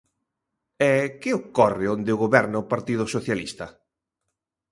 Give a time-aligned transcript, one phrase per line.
[0.91, 3.67] E, ¿que ocorre onde goberna o Partido Socialista?